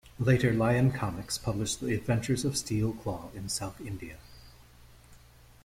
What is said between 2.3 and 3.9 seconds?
of Steel Claw in South